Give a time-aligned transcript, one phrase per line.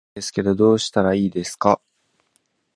[0.15, 1.79] 話せないんですけどどうしたらいいですか